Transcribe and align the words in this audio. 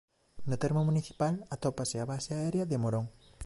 No 0.49 0.55
termo 0.63 0.81
municipal 0.89 1.33
atópase 1.55 1.95
a 1.99 2.07
Base 2.11 2.31
Aérea 2.39 2.67
de 2.71 2.77
Morón. 2.83 3.05